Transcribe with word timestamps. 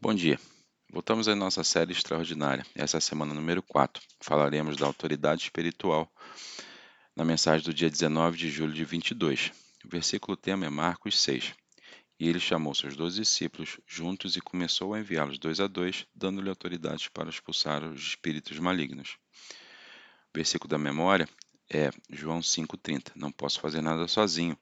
Bom 0.00 0.14
dia. 0.14 0.38
Voltamos 0.92 1.26
à 1.26 1.34
nossa 1.34 1.64
série 1.64 1.90
extraordinária. 1.90 2.64
Essa 2.72 2.96
é 2.96 2.98
a 2.98 3.00
semana 3.00 3.34
número 3.34 3.60
4. 3.60 4.00
Falaremos 4.20 4.76
da 4.76 4.86
autoridade 4.86 5.42
espiritual 5.42 6.08
na 7.16 7.24
mensagem 7.24 7.64
do 7.64 7.74
dia 7.74 7.90
19 7.90 8.38
de 8.38 8.48
julho 8.48 8.72
de 8.72 8.84
22. 8.84 9.50
O 9.84 9.88
versículo 9.88 10.36
tema 10.36 10.64
é 10.64 10.70
Marcos 10.70 11.20
6. 11.20 11.52
E 12.20 12.28
ele 12.28 12.38
chamou 12.38 12.76
seus 12.76 12.96
doze 12.96 13.20
discípulos 13.20 13.80
juntos 13.88 14.36
e 14.36 14.40
começou 14.40 14.94
a 14.94 15.00
enviá-los 15.00 15.36
dois 15.36 15.58
a 15.58 15.66
dois, 15.66 16.06
dando-lhe 16.14 16.48
autoridade 16.48 17.10
para 17.10 17.28
expulsar 17.28 17.82
os 17.82 18.00
espíritos 18.00 18.56
malignos. 18.60 19.16
O 20.32 20.38
versículo 20.38 20.70
da 20.70 20.78
memória 20.78 21.28
é 21.68 21.90
João 22.08 22.38
5,30. 22.38 23.10
Não 23.16 23.32
posso 23.32 23.58
fazer 23.60 23.82
nada 23.82 24.06
sozinho. 24.06 24.56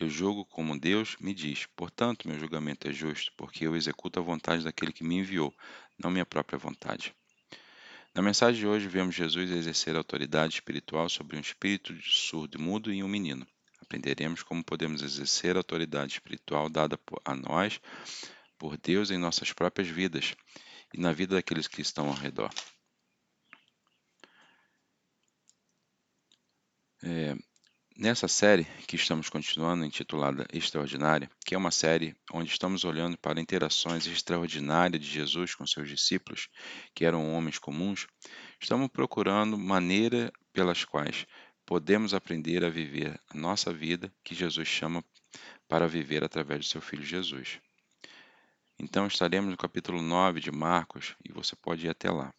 Eu 0.00 0.08
julgo 0.08 0.44
como 0.44 0.78
Deus 0.78 1.16
me 1.18 1.34
diz. 1.34 1.66
Portanto, 1.74 2.28
meu 2.28 2.38
julgamento 2.38 2.86
é 2.86 2.92
justo, 2.92 3.32
porque 3.36 3.66
eu 3.66 3.74
executo 3.74 4.20
a 4.20 4.22
vontade 4.22 4.62
daquele 4.62 4.92
que 4.92 5.02
me 5.02 5.16
enviou, 5.16 5.52
não 5.98 6.08
minha 6.08 6.24
própria 6.24 6.56
vontade. 6.56 7.12
Na 8.14 8.22
mensagem 8.22 8.60
de 8.60 8.66
hoje, 8.66 8.86
vemos 8.86 9.16
Jesus 9.16 9.50
exercer 9.50 9.96
autoridade 9.96 10.54
espiritual 10.54 11.08
sobre 11.08 11.36
um 11.36 11.40
espírito 11.40 11.92
de 11.92 12.08
surdo 12.14 12.56
e 12.56 12.60
mudo 12.60 12.92
e 12.92 13.02
um 13.02 13.08
menino. 13.08 13.44
Aprenderemos 13.82 14.44
como 14.44 14.62
podemos 14.62 15.02
exercer 15.02 15.56
a 15.56 15.58
autoridade 15.58 16.12
espiritual 16.12 16.68
dada 16.68 16.96
a 17.24 17.34
nós 17.34 17.80
por 18.56 18.76
Deus 18.76 19.10
em 19.10 19.18
nossas 19.18 19.52
próprias 19.52 19.88
vidas 19.88 20.36
e 20.94 21.00
na 21.00 21.12
vida 21.12 21.34
daqueles 21.34 21.66
que 21.66 21.82
estão 21.82 22.06
ao 22.06 22.14
redor. 22.14 22.54
É, 27.02 27.36
Nessa 28.00 28.28
série 28.28 28.64
que 28.86 28.94
estamos 28.94 29.28
continuando, 29.28 29.84
intitulada 29.84 30.46
Extraordinária, 30.52 31.28
que 31.44 31.52
é 31.52 31.58
uma 31.58 31.72
série 31.72 32.14
onde 32.32 32.48
estamos 32.48 32.84
olhando 32.84 33.18
para 33.18 33.40
interações 33.40 34.06
extraordinárias 34.06 35.02
de 35.02 35.10
Jesus 35.10 35.56
com 35.56 35.66
seus 35.66 35.88
discípulos, 35.88 36.48
que 36.94 37.04
eram 37.04 37.34
homens 37.34 37.58
comuns, 37.58 38.06
estamos 38.60 38.86
procurando 38.86 39.58
maneira 39.58 40.32
pelas 40.52 40.84
quais 40.84 41.26
podemos 41.66 42.14
aprender 42.14 42.64
a 42.64 42.70
viver 42.70 43.20
a 43.30 43.36
nossa 43.36 43.72
vida 43.72 44.12
que 44.22 44.32
Jesus 44.32 44.68
chama 44.68 45.04
para 45.66 45.88
viver 45.88 46.22
através 46.22 46.66
de 46.66 46.70
seu 46.70 46.80
Filho 46.80 47.02
Jesus. 47.02 47.58
Então 48.78 49.08
estaremos 49.08 49.50
no 49.50 49.56
capítulo 49.56 50.00
9 50.00 50.38
de 50.38 50.52
Marcos 50.52 51.16
e 51.28 51.32
você 51.32 51.56
pode 51.56 51.86
ir 51.86 51.90
até 51.90 52.08
lá. 52.08 52.32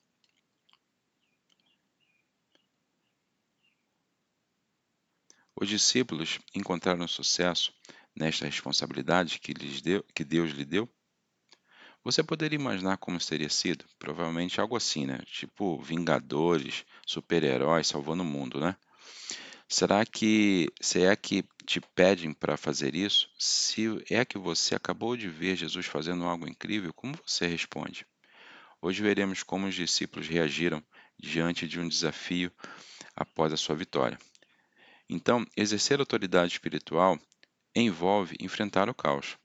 Os 5.61 5.67
discípulos 5.67 6.39
encontraram 6.55 7.05
sucesso 7.05 7.73
nesta 8.15 8.45
responsabilidade 8.45 9.39
que, 9.39 9.53
deu, 9.53 10.01
que 10.15 10.23
Deus 10.23 10.51
lhe 10.51 10.63
deu? 10.63 10.89
Você 12.01 12.23
poderia 12.23 12.55
imaginar 12.57 12.95
como 12.95 13.19
teria 13.19 13.49
sido? 13.49 13.83
Provavelmente 13.99 14.61
algo 14.61 14.77
assim, 14.77 15.05
né? 15.05 15.19
Tipo 15.25 15.77
Vingadores, 15.81 16.85
super-heróis 17.05 17.87
salvando 17.87 18.23
o 18.23 18.25
mundo, 18.25 18.57
né? 18.61 18.73
Será 19.67 20.05
que 20.05 20.71
se 20.79 21.03
é 21.03 21.13
que 21.13 21.43
te 21.65 21.81
pedem 21.81 22.33
para 22.33 22.55
fazer 22.55 22.95
isso, 22.95 23.29
se 23.37 24.01
é 24.09 24.23
que 24.23 24.37
você 24.37 24.75
acabou 24.75 25.17
de 25.17 25.27
ver 25.27 25.57
Jesus 25.57 25.85
fazendo 25.85 26.23
algo 26.23 26.47
incrível, 26.47 26.93
como 26.93 27.19
você 27.27 27.45
responde? 27.45 28.07
Hoje 28.81 29.03
veremos 29.03 29.43
como 29.43 29.67
os 29.67 29.75
discípulos 29.75 30.25
reagiram 30.25 30.81
diante 31.19 31.67
de 31.67 31.81
um 31.81 31.87
desafio 31.87 32.49
após 33.13 33.51
a 33.51 33.57
sua 33.57 33.75
vitória. 33.75 34.17
Então, 35.09 35.43
exercer 35.57 35.99
autoridade 35.99 36.51
espiritual 36.51 37.17
envolve 37.75 38.35
enfrentar 38.39 38.87
o 38.89 38.93
caos. 38.93 39.37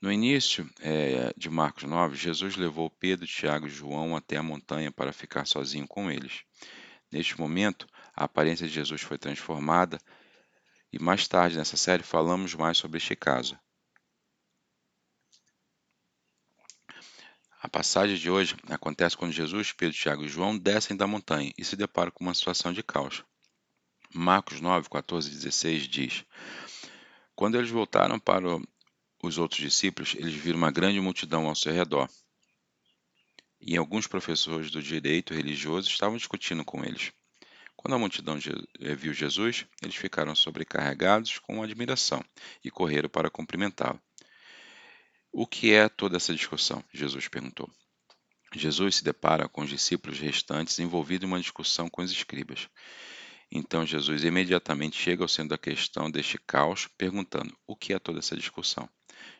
No 0.00 0.12
início 0.12 0.70
é, 0.78 1.34
de 1.36 1.50
Marcos 1.50 1.82
9, 1.82 2.14
Jesus 2.14 2.54
levou 2.54 2.88
Pedro, 2.88 3.26
Tiago 3.26 3.66
e 3.66 3.70
João 3.70 4.14
até 4.14 4.36
a 4.36 4.42
montanha 4.42 4.92
para 4.92 5.12
ficar 5.12 5.44
sozinho 5.44 5.88
com 5.88 6.08
eles. 6.08 6.44
Neste 7.10 7.38
momento, 7.40 7.84
a 8.14 8.24
aparência 8.24 8.68
de 8.68 8.72
Jesus 8.72 9.02
foi 9.02 9.18
transformada 9.18 9.98
e 10.92 11.02
mais 11.02 11.26
tarde 11.26 11.56
nessa 11.56 11.76
série 11.76 12.04
falamos 12.04 12.54
mais 12.54 12.78
sobre 12.78 12.98
este 12.98 13.16
caso. 13.16 13.58
A 17.60 17.68
passagem 17.68 18.16
de 18.16 18.30
hoje 18.30 18.54
acontece 18.68 19.16
quando 19.16 19.32
Jesus, 19.32 19.72
Pedro, 19.72 19.96
Tiago 19.96 20.24
e 20.24 20.28
João 20.28 20.56
descem 20.56 20.96
da 20.96 21.08
montanha 21.08 21.52
e 21.58 21.64
se 21.64 21.74
deparam 21.74 22.12
com 22.12 22.22
uma 22.22 22.34
situação 22.34 22.72
de 22.72 22.84
caos. 22.84 23.24
Marcos 24.14 24.60
9, 24.60 24.88
14 24.88 25.28
e 25.28 25.34
16 25.34 25.82
diz: 25.88 26.24
Quando 27.34 27.58
eles 27.58 27.70
voltaram 27.70 28.18
para 28.18 28.58
os 29.22 29.38
outros 29.38 29.60
discípulos, 29.60 30.14
eles 30.14 30.34
viram 30.34 30.58
uma 30.58 30.70
grande 30.70 31.00
multidão 31.00 31.46
ao 31.46 31.54
seu 31.54 31.72
redor. 31.72 32.08
E 33.60 33.76
alguns 33.76 34.06
professores 34.06 34.70
do 34.70 34.82
direito 34.82 35.34
religioso 35.34 35.88
estavam 35.88 36.16
discutindo 36.16 36.64
com 36.64 36.84
eles. 36.84 37.12
Quando 37.76 37.94
a 37.94 37.98
multidão 37.98 38.38
eh, 38.80 38.94
viu 38.94 39.12
Jesus, 39.12 39.66
eles 39.82 39.94
ficaram 39.94 40.34
sobrecarregados 40.34 41.38
com 41.38 41.62
admiração 41.62 42.24
e 42.64 42.70
correram 42.70 43.08
para 43.08 43.30
cumprimentá-lo. 43.30 44.00
O 45.30 45.46
que 45.46 45.72
é 45.72 45.88
toda 45.88 46.16
essa 46.16 46.34
discussão? 46.34 46.82
Jesus 46.92 47.28
perguntou. 47.28 47.70
Jesus 48.54 48.96
se 48.96 49.04
depara 49.04 49.48
com 49.48 49.60
os 49.60 49.68
discípulos 49.68 50.18
restantes 50.18 50.78
envolvidos 50.78 51.24
em 51.28 51.30
uma 51.30 51.40
discussão 51.40 51.88
com 51.88 52.02
os 52.02 52.10
escribas. 52.10 52.68
Então 53.50 53.86
Jesus 53.86 54.24
imediatamente 54.24 54.96
chega 54.96 55.22
ao 55.22 55.28
centro 55.28 55.50
da 55.50 55.58
questão 55.58 56.10
deste 56.10 56.38
caos, 56.38 56.86
perguntando: 56.98 57.56
o 57.66 57.74
que 57.74 57.92
é 57.92 57.98
toda 57.98 58.18
essa 58.18 58.36
discussão? 58.36 58.88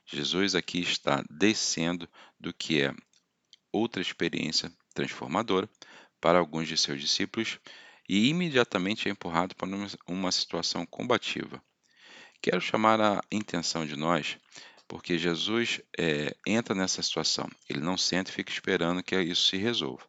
Jesus 0.06 0.54
aqui 0.54 0.80
está 0.80 1.22
descendo 1.30 2.08
do 2.41 2.52
que 2.52 2.82
é 2.82 2.94
outra 3.72 4.00
experiência 4.00 4.72
transformadora 4.94 5.68
para 6.20 6.38
alguns 6.38 6.66
de 6.66 6.76
seus 6.76 7.00
discípulos 7.00 7.58
e 8.08 8.28
imediatamente 8.28 9.08
é 9.08 9.12
empurrado 9.12 9.54
para 9.54 9.68
uma 10.06 10.32
situação 10.32 10.86
combativa. 10.86 11.62
Quero 12.41 12.60
chamar 12.60 13.00
a 13.00 13.20
intenção 13.30 13.84
de 13.84 13.97
nós, 13.97 14.38
porque 14.86 15.18
Jesus 15.18 15.80
é, 15.98 16.34
entra 16.47 16.74
nessa 16.74 17.02
situação. 17.02 17.48
Ele 17.68 17.80
não 17.80 17.98
senta 17.98 18.30
e 18.30 18.34
fica 18.34 18.50
esperando 18.50 19.02
que 19.02 19.20
isso 19.20 19.48
se 19.48 19.56
resolva. 19.58 20.04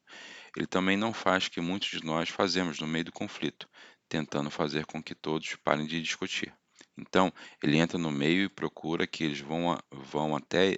Ele 0.56 0.68
também 0.68 0.98
não 0.98 1.14
faz 1.14 1.48
o 1.48 1.52
que 1.52 1.62
muitos 1.62 1.90
de 1.90 2.06
nós 2.06 2.30
fazemos 2.30 2.80
no 2.80 2.88
meio 2.88 3.06
do 3.06 3.12
conflito, 3.12 3.68
tentando 4.08 4.50
fazer 4.50 4.86
com 4.86 5.02
que 5.02 5.16
todos 5.16 5.56
parem 5.64 5.86
de 5.86 6.02
discutir. 6.02 6.54
Então, 6.98 7.32
ele 7.64 7.78
entra 7.78 7.98
no 7.98 8.12
meio 8.12 8.44
e 8.44 8.50
procura 8.50 9.08
que 9.08 9.24
eles 9.24 9.40
vão, 9.40 9.78
vão 9.92 10.36
até 10.36 10.78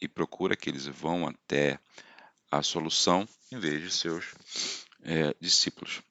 e 0.00 0.08
procura 0.08 0.56
que 0.56 0.70
eles 0.70 0.86
vão 0.86 1.26
até 1.26 1.78
a 2.50 2.62
solução 2.62 3.28
em 3.52 3.58
vez 3.58 3.82
de 3.82 3.90
seus 3.90 4.34
é, 5.02 5.34
discípulos. 5.40 6.02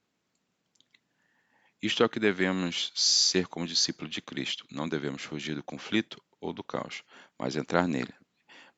Isto 1.81 2.03
é 2.03 2.05
o 2.05 2.09
que 2.09 2.19
devemos 2.19 2.91
ser 2.95 3.47
como 3.47 3.67
discípulo 3.67 4.09
de 4.09 4.21
Cristo. 4.21 4.65
Não 4.71 4.89
devemos 4.89 5.21
fugir 5.21 5.55
do 5.55 5.63
conflito 5.63 6.21
ou 6.41 6.51
do 6.51 6.63
caos, 6.63 7.03
mas 7.37 7.55
entrar 7.55 7.87
nele. 7.87 8.13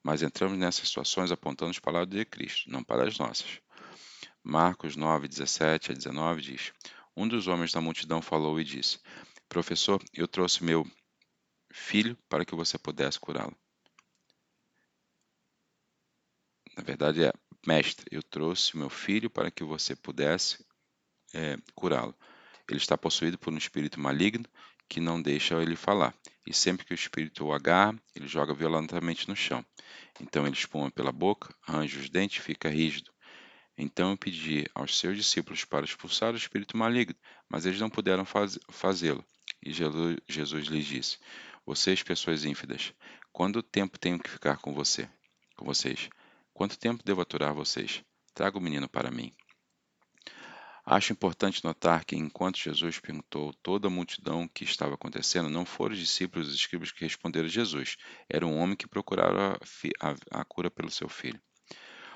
Mas 0.04 0.22
entramos 0.22 0.58
nessas 0.58 0.88
situações 0.88 1.32
apontando 1.32 1.72
as 1.72 1.80
palavras 1.80 2.10
de 2.10 2.26
Cristo, 2.26 2.70
não 2.70 2.84
para 2.84 3.08
as 3.08 3.18
nossas. 3.18 3.62
Marcos 4.50 4.96
9, 4.96 5.28
17 5.28 5.92
a 5.92 5.96
19 5.96 6.42
diz: 6.42 6.74
Um 7.16 7.28
dos 7.28 7.48
homens 7.48 7.72
da 7.72 7.80
multidão 7.80 8.20
falou 8.20 8.60
e 8.60 8.64
disse: 8.64 9.00
Professor, 9.48 10.04
eu 10.12 10.28
trouxe 10.28 10.64
meu 10.64 10.90
filho 11.72 12.18
para 12.28 12.44
que 12.44 12.56
você 12.56 12.76
pudesse 12.76 13.20
curá-lo. 13.20 13.56
Na 16.76 16.82
verdade 16.82 17.24
é, 17.24 17.32
mestre, 17.66 18.08
eu 18.10 18.24
trouxe 18.24 18.76
meu 18.76 18.90
filho 18.90 19.30
para 19.30 19.52
que 19.52 19.64
você 19.64 19.96
pudesse 19.96 20.66
é, 21.32 21.56
curá-lo. 21.76 22.16
Ele 22.68 22.80
está 22.80 22.98
possuído 22.98 23.38
por 23.38 23.54
um 23.54 23.58
espírito 23.58 24.00
maligno 24.00 24.46
que 24.88 25.00
não 25.00 25.22
deixa 25.22 25.62
ele 25.62 25.76
falar. 25.76 26.16
E 26.44 26.54
sempre 26.54 26.88
que 26.88 26.94
o 26.94 26.96
espírito 26.96 27.46
o 27.46 27.54
agarra, 27.54 27.96
ele 28.16 28.28
joga 28.28 28.56
violentamente 28.56 29.30
no 29.30 29.36
chão. 29.36 29.64
Então 30.20 30.48
ele 30.48 30.56
espuma 30.56 30.90
pela 30.90 31.12
boca, 31.12 31.54
arranja 31.68 32.00
os 32.00 32.10
dentes 32.10 32.40
e 32.40 32.42
fica 32.42 32.68
rígido. 32.68 33.12
Então 33.82 34.12
eu 34.12 34.18
pedi 34.18 34.66
aos 34.76 35.00
seus 35.00 35.16
discípulos 35.16 35.64
para 35.64 35.86
expulsar 35.86 36.34
o 36.34 36.38
espírito 36.38 36.76
maligno, 36.76 37.16
mas 37.48 37.66
eles 37.66 37.80
não 37.80 37.90
puderam 37.90 38.26
faz, 38.26 38.60
fazê-lo. 38.70 39.24
E 39.64 39.72
Jesus 39.72 40.68
lhes 40.68 40.86
disse: 40.86 41.18
Vocês, 41.66 42.04
pessoas 42.04 42.44
ínfidas, 42.44 42.94
quanto 43.32 43.64
tempo 43.64 43.98
tenho 43.98 44.20
que 44.20 44.30
ficar 44.30 44.58
com 44.58 44.74
você? 44.74 45.10
Com 45.56 45.64
vocês? 45.64 46.10
Quanto 46.54 46.78
tempo 46.78 47.02
devo 47.06 47.22
aturar 47.22 47.54
vocês? 47.54 48.04
Traga 48.34 48.58
o 48.58 48.62
menino 48.62 48.90
para 48.90 49.10
mim. 49.10 49.32
Acho 50.86 51.14
importante 51.14 51.64
notar 51.64 52.04
que, 52.04 52.18
enquanto 52.18 52.58
Jesus 52.60 53.00
perguntou 53.00 53.54
toda 53.64 53.88
a 53.88 53.92
multidão 53.92 54.44
o 54.44 54.50
que 54.50 54.66
estava 54.66 54.96
acontecendo, 54.96 55.50
não 55.50 55.64
foram 55.64 55.94
os 55.94 56.00
discípulos 56.02 56.48
e 56.48 56.50
os 56.50 56.56
escribas 56.56 56.92
que 56.92 57.06
responderam 57.06 57.46
a 57.46 57.50
Jesus. 57.50 57.96
Era 58.28 58.46
um 58.46 58.58
homem 58.58 58.76
que 58.76 58.88
procurava 58.88 59.58
a, 60.02 60.10
a, 60.10 60.42
a 60.42 60.44
cura 60.44 60.70
pelo 60.70 60.92
seu 60.92 61.08
filho. 61.08 61.40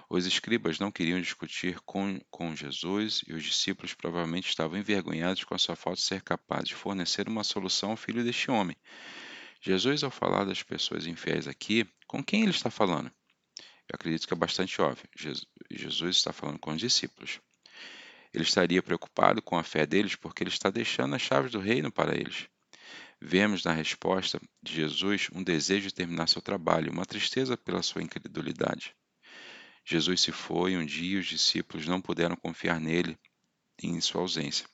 Os 0.10 0.26
escribas 0.26 0.80
não 0.80 0.92
queriam 0.92 1.20
discutir 1.20 1.80
com, 1.82 2.20
com 2.30 2.56
Jesus 2.56 3.22
e 3.28 3.34
os 3.34 3.44
discípulos 3.44 3.94
provavelmente 3.94 4.50
estavam 4.50 4.78
envergonhados 4.78 5.44
com 5.44 5.56
a 5.56 5.58
sua 5.58 5.76
falta 5.76 6.00
de 6.00 6.06
ser 6.06 6.22
capaz 6.22 6.68
de 6.68 6.76
fornecer 6.76 7.28
uma 7.28 7.44
solução 7.44 7.92
ao 7.92 7.98
filho 7.98 8.24
deste 8.24 8.52
homem. 8.52 8.76
Jesus, 9.62 10.04
ao 10.04 10.12
falar 10.12 10.44
das 10.44 10.62
pessoas 10.62 11.08
infiéis 11.08 11.48
aqui, 11.48 11.88
com 12.06 12.24
quem 12.24 12.42
ele 12.42 12.52
está 12.52 12.70
falando? 12.70 13.12
Eu 13.88 13.96
acredito 13.96 14.28
que 14.28 14.34
é 14.34 14.38
bastante 14.38 14.82
óbvio. 14.82 15.08
Jesus 15.72 16.18
está 16.18 16.34
falando 16.34 16.60
com 16.60 16.72
os 16.72 16.80
discípulos. 16.80 17.40
Ele 18.34 18.44
estaria 18.44 18.82
preocupado 18.82 19.42
com 19.42 19.58
a 19.58 19.64
fé 19.64 19.86
deles 19.86 20.16
porque 20.16 20.44
ele 20.44 20.50
está 20.50 20.70
deixando 20.70 21.16
as 21.16 21.22
chaves 21.22 21.52
do 21.52 21.60
reino 21.60 21.92
para 21.92 22.16
eles. 22.16 22.48
Vemos 23.22 23.64
na 23.64 23.72
resposta 23.72 24.42
de 24.62 24.74
Jesus 24.74 25.30
um 25.34 25.42
desejo 25.42 25.88
de 25.88 25.94
terminar 25.94 26.28
seu 26.28 26.42
trabalho, 26.42 26.92
uma 26.92 27.06
tristeza 27.06 27.56
pela 27.56 27.82
sua 27.82 28.04
incredulidade. 28.04 28.94
Jesus 29.86 30.22
se 30.22 30.32
foi 30.32 30.78
um 30.78 30.86
dia 30.86 31.18
e 31.18 31.20
os 31.20 31.28
discípulos 31.28 31.86
não 31.86 32.02
puderam 32.02 32.36
confiar 32.36 32.80
nele 32.80 33.18
em 33.82 34.00
sua 34.00 34.22
ausência. 34.22 34.66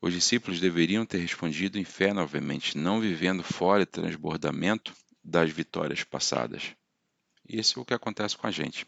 Os 0.00 0.12
discípulos 0.12 0.58
deveriam 0.58 1.06
ter 1.06 1.18
respondido 1.18 1.78
em 1.78 1.84
fé 1.84 2.12
novamente, 2.12 2.76
não 2.76 3.00
vivendo 3.00 3.42
fora 3.44 3.84
e 3.84 3.86
transbordamento 3.86 4.92
das 5.22 5.50
vitórias 5.50 6.02
passadas. 6.02 6.74
Isso 7.48 7.78
é 7.78 7.82
o 7.82 7.84
que 7.84 7.94
acontece 7.94 8.36
com 8.36 8.48
a 8.48 8.50
gente. 8.50 8.84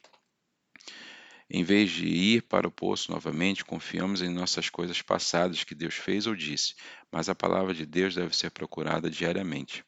Em 1.48 1.62
vez 1.62 1.90
de 1.90 2.06
ir 2.06 2.42
para 2.42 2.66
o 2.66 2.72
poço 2.72 3.12
novamente, 3.12 3.64
confiamos 3.64 4.22
em 4.22 4.28
nossas 4.28 4.68
coisas 4.70 5.00
passadas 5.02 5.62
que 5.62 5.74
Deus 5.74 5.94
fez 5.94 6.26
ou 6.26 6.34
disse, 6.34 6.74
mas 7.12 7.28
a 7.28 7.34
palavra 7.34 7.72
de 7.74 7.86
Deus 7.86 8.14
deve 8.14 8.34
ser 8.34 8.50
procurada 8.50 9.08
diariamente 9.08 9.84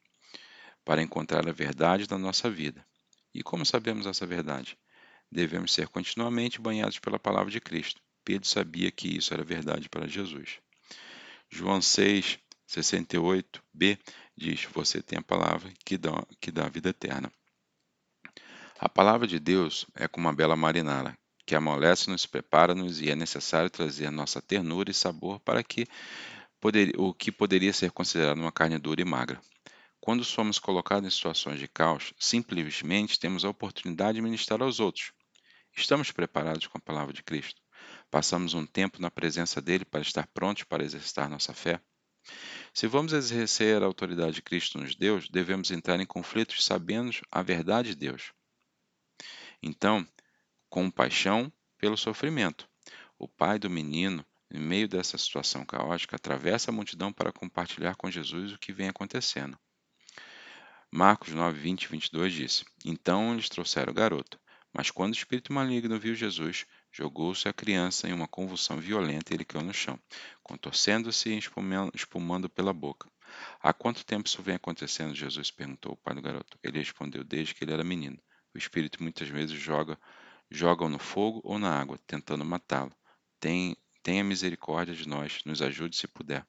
para 0.84 1.02
encontrar 1.02 1.48
a 1.48 1.52
verdade 1.52 2.06
da 2.06 2.16
nossa 2.16 2.48
vida. 2.48 2.86
E 3.36 3.42
como 3.42 3.66
sabemos 3.66 4.06
essa 4.06 4.24
verdade? 4.24 4.78
Devemos 5.30 5.70
ser 5.70 5.88
continuamente 5.88 6.58
banhados 6.58 6.98
pela 6.98 7.18
palavra 7.18 7.50
de 7.50 7.60
Cristo. 7.60 8.00
Pedro 8.24 8.48
sabia 8.48 8.90
que 8.90 9.14
isso 9.14 9.34
era 9.34 9.44
verdade 9.44 9.90
para 9.90 10.08
Jesus. 10.08 10.58
João 11.50 11.82
6, 11.82 12.38
68b 12.66 13.98
diz: 14.34 14.64
Você 14.72 15.02
tem 15.02 15.18
a 15.18 15.22
palavra 15.22 15.70
que 15.84 15.98
dá, 15.98 16.12
que 16.40 16.50
dá 16.50 16.64
a 16.64 16.70
vida 16.70 16.88
eterna. 16.88 17.30
A 18.78 18.88
palavra 18.88 19.26
de 19.26 19.38
Deus 19.38 19.84
é 19.94 20.08
como 20.08 20.28
uma 20.28 20.34
bela 20.34 20.56
marinara, 20.56 21.14
que 21.44 21.54
amolece-nos, 21.54 22.24
prepara-nos 22.24 23.02
e 23.02 23.10
é 23.10 23.14
necessário 23.14 23.68
trazer 23.68 24.10
nossa 24.10 24.40
ternura 24.40 24.90
e 24.90 24.94
sabor 24.94 25.40
para 25.40 25.62
que 25.62 25.86
poder, 26.58 26.98
o 26.98 27.12
que 27.12 27.30
poderia 27.30 27.74
ser 27.74 27.90
considerado 27.90 28.38
uma 28.38 28.50
carne 28.50 28.78
dura 28.78 29.02
e 29.02 29.04
magra. 29.04 29.38
Quando 30.06 30.24
somos 30.24 30.60
colocados 30.60 31.04
em 31.04 31.10
situações 31.10 31.58
de 31.58 31.66
caos, 31.66 32.14
simplesmente 32.16 33.18
temos 33.18 33.44
a 33.44 33.48
oportunidade 33.48 34.14
de 34.14 34.22
ministrar 34.22 34.62
aos 34.62 34.78
outros. 34.78 35.10
Estamos 35.76 36.12
preparados 36.12 36.68
com 36.68 36.78
a 36.78 36.80
palavra 36.80 37.12
de 37.12 37.24
Cristo? 37.24 37.60
Passamos 38.08 38.54
um 38.54 38.64
tempo 38.64 39.02
na 39.02 39.10
presença 39.10 39.60
dele 39.60 39.84
para 39.84 40.02
estar 40.02 40.28
prontos 40.28 40.62
para 40.62 40.84
exercitar 40.84 41.28
nossa 41.28 41.52
fé? 41.52 41.80
Se 42.72 42.86
vamos 42.86 43.12
exercer 43.12 43.82
a 43.82 43.86
autoridade 43.86 44.34
de 44.34 44.42
Cristo 44.42 44.78
nos 44.78 44.94
Deus, 44.94 45.28
devemos 45.28 45.72
entrar 45.72 45.98
em 45.98 46.06
conflitos 46.06 46.64
sabendo 46.64 47.10
a 47.28 47.42
verdade 47.42 47.88
de 47.88 47.96
Deus. 47.96 48.32
Então, 49.60 50.06
compaixão 50.70 51.52
pelo 51.78 51.96
sofrimento. 51.96 52.68
O 53.18 53.26
pai 53.26 53.58
do 53.58 53.68
menino, 53.68 54.24
em 54.52 54.60
meio 54.60 54.86
dessa 54.86 55.18
situação 55.18 55.66
caótica, 55.66 56.14
atravessa 56.14 56.70
a 56.70 56.72
multidão 56.72 57.12
para 57.12 57.32
compartilhar 57.32 57.96
com 57.96 58.08
Jesus 58.08 58.52
o 58.52 58.58
que 58.60 58.72
vem 58.72 58.88
acontecendo. 58.88 59.58
Marcos 60.96 61.34
9, 61.34 61.60
20 61.60 61.82
e 61.82 61.88
22 61.88 62.32
diz: 62.32 62.64
Então 62.82 63.34
eles 63.34 63.50
trouxeram 63.50 63.93
o 63.93 63.94
garoto. 63.94 64.40
Mas 64.72 64.90
quando 64.90 65.12
o 65.12 65.14
espírito 65.14 65.52
maligno 65.52 66.00
viu 66.00 66.14
Jesus, 66.14 66.64
jogou-se 66.90 67.46
a 67.46 67.52
criança 67.52 68.08
em 68.08 68.14
uma 68.14 68.26
convulsão 68.26 68.78
violenta 68.78 69.31
e 69.31 69.37
ele 69.37 69.44
caiu 69.44 69.62
no 69.62 69.75
chão, 69.75 70.00
contorcendo-se 70.43 71.28
e 71.28 71.38
espumando 71.94 72.48
pela 72.48 72.72
boca. 72.72 73.10
Há 73.60 73.75
quanto 73.75 74.06
tempo 74.06 74.26
isso 74.26 74.43
vem 74.43 74.54
acontecendo? 74.54 75.14
Jesus 75.14 75.50
perguntou 75.50 75.90
ao 75.90 75.96
pai 75.98 76.14
do 76.14 76.22
garoto. 76.22 76.58
Ele 76.62 76.78
respondeu: 76.78 77.22
Desde 77.22 77.54
que 77.54 77.62
ele 77.62 77.75
era 77.75 77.84
menino. 77.84 78.19
O 78.54 78.56
espírito 78.56 79.02
muitas 79.02 79.28
vezes 79.28 79.54
joga, 79.54 80.00
joga-o 80.50 80.88
no 80.88 80.99
fogo 80.99 81.42
ou 81.44 81.58
na 81.58 81.78
água, 81.78 81.99
tentando 82.06 82.42
matá-lo. 82.42 82.96
tenha 83.38 84.25
misericórdia 84.25 84.94
de 84.94 85.06
nós, 85.06 85.42
nos 85.44 85.60
ajude 85.60 85.94
se 85.94 86.08
puder. 86.08 86.46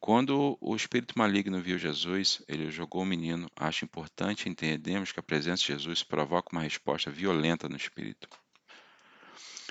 Quando 0.00 0.56
o 0.60 0.76
espírito 0.76 1.18
maligno 1.18 1.60
viu 1.60 1.76
Jesus, 1.76 2.40
ele 2.48 2.70
jogou 2.70 3.02
o 3.02 3.06
menino. 3.06 3.50
Acho 3.56 3.84
importante 3.84 4.48
entendermos 4.48 5.12
que 5.12 5.20
a 5.20 5.22
presença 5.22 5.62
de 5.62 5.72
Jesus 5.72 6.02
provoca 6.02 6.50
uma 6.52 6.62
resposta 6.62 7.10
violenta 7.10 7.68
no 7.68 7.76
espírito. 7.76 8.28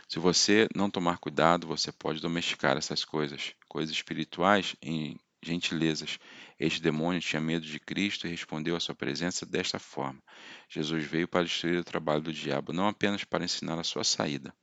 Se 0.08 0.20
você 0.20 0.68
não 0.76 0.90
tomar 0.90 1.18
cuidado, 1.18 1.66
você 1.66 1.92
pode 1.92 2.22
domesticar 2.22 2.78
essas 2.78 3.04
coisas, 3.04 3.54
coisas 3.68 3.96
espirituais, 3.96 4.76
em 4.82 5.18
gentilezas. 5.42 6.20
Este 6.60 6.82
demônio 6.82 7.22
tinha 7.22 7.42
medo 7.42 7.66
de 7.66 7.80
Cristo 7.80 8.28
e 8.28 8.30
respondeu 8.30 8.76
à 8.76 8.80
sua 8.80 8.96
presença 8.96 9.46
desta 9.46 9.80
forma: 9.80 10.22
Jesus 10.70 11.04
veio 11.06 11.28
para 11.28 11.46
destruir 11.46 11.80
o 11.80 11.84
trabalho 11.84 12.22
do 12.22 12.34
diabo, 12.34 12.74
não 12.74 12.88
apenas 12.88 13.24
para 13.24 13.46
ensinar 13.46 13.80
a 13.80 13.84
sua 13.84 14.04
saída. 14.04 14.54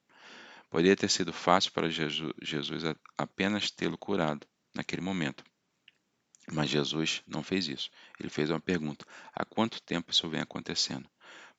Poderia 0.70 0.96
ter 0.96 1.08
sido 1.08 1.32
fácil 1.32 1.72
para 1.72 1.88
Jesus 1.88 2.82
apenas 3.16 3.70
tê-lo 3.70 3.96
curado 3.96 4.46
naquele 4.74 5.02
momento. 5.02 5.44
Mas 6.52 6.70
Jesus 6.70 7.22
não 7.26 7.42
fez 7.42 7.68
isso. 7.68 7.90
Ele 8.20 8.28
fez 8.28 8.50
uma 8.50 8.60
pergunta: 8.60 9.06
há 9.32 9.44
quanto 9.44 9.82
tempo 9.82 10.10
isso 10.10 10.28
vem 10.28 10.40
acontecendo? 10.40 11.08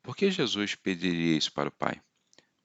Por 0.04 0.16
que 0.16 0.30
Jesus 0.30 0.76
pediria 0.76 1.38
isso 1.38 1.52
para 1.52 1.70
o 1.70 1.72
Pai? 1.72 2.02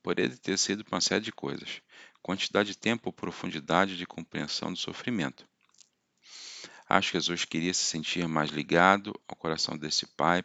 Poderia 0.03 0.35
ter 0.37 0.57
sido 0.57 0.85
uma 0.91 1.01
série 1.01 1.23
de 1.23 1.31
coisas: 1.31 1.81
quantidade 2.21 2.69
de 2.69 2.77
tempo 2.77 3.09
ou 3.09 3.13
profundidade 3.13 3.97
de 3.97 4.05
compreensão 4.05 4.71
do 4.71 4.77
sofrimento. 4.77 5.47
Acho 6.87 7.11
que 7.11 7.17
Jesus 7.17 7.45
queria 7.45 7.73
se 7.73 7.85
sentir 7.85 8.27
mais 8.27 8.49
ligado 8.49 9.17
ao 9.27 9.35
coração 9.35 9.77
desse 9.77 10.05
pai 10.05 10.43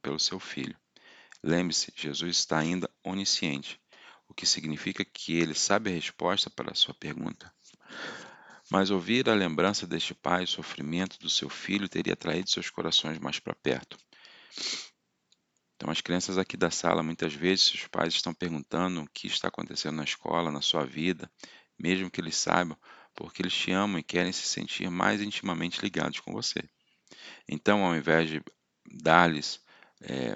pelo 0.00 0.18
seu 0.18 0.40
filho. 0.40 0.74
Lembre-se, 1.42 1.92
Jesus 1.94 2.38
está 2.38 2.58
ainda 2.58 2.88
onisciente, 3.04 3.78
o 4.26 4.32
que 4.32 4.46
significa 4.46 5.04
que 5.04 5.36
ele 5.36 5.54
sabe 5.54 5.90
a 5.90 5.92
resposta 5.92 6.48
para 6.48 6.72
a 6.72 6.74
sua 6.74 6.94
pergunta. 6.94 7.52
Mas 8.72 8.90
ouvir 8.90 9.28
a 9.28 9.34
lembrança 9.34 9.86
deste 9.86 10.14
pai, 10.14 10.44
o 10.44 10.48
sofrimento 10.48 11.18
do 11.18 11.28
seu 11.28 11.50
filho, 11.50 11.90
teria 11.90 12.16
traído 12.16 12.48
seus 12.48 12.70
corações 12.70 13.18
mais 13.18 13.38
para 13.38 13.54
perto. 13.54 13.98
Então, 15.76 15.90
as 15.90 16.00
crianças 16.00 16.38
aqui 16.38 16.56
da 16.56 16.70
sala, 16.70 17.02
muitas 17.02 17.34
vezes, 17.34 17.74
os 17.74 17.86
pais 17.86 18.14
estão 18.14 18.32
perguntando 18.32 19.02
o 19.02 19.10
que 19.10 19.26
está 19.26 19.48
acontecendo 19.48 19.96
na 19.96 20.04
escola, 20.04 20.50
na 20.50 20.62
sua 20.62 20.86
vida, 20.86 21.30
mesmo 21.78 22.10
que 22.10 22.18
eles 22.18 22.34
saibam, 22.34 22.74
porque 23.14 23.42
eles 23.42 23.52
te 23.52 23.72
amam 23.72 23.98
e 23.98 24.02
querem 24.02 24.32
se 24.32 24.46
sentir 24.46 24.88
mais 24.88 25.20
intimamente 25.20 25.82
ligados 25.82 26.20
com 26.20 26.32
você. 26.32 26.64
Então, 27.46 27.84
ao 27.84 27.94
invés 27.94 28.30
de 28.30 28.42
dar-lhes 28.90 29.60
é, 30.00 30.34